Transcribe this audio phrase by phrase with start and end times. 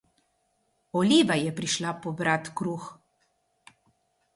[1.01, 2.89] Oliva je prišla pobrat kruh.